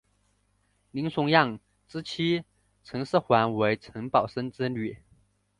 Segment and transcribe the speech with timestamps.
[0.89, 2.43] 林熊祥之妻
[2.83, 4.99] 陈师桓为陈宝琛之女。